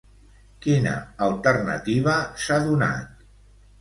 [0.65, 0.93] Quina
[1.27, 2.17] alternativa
[2.47, 3.23] s'ha donat?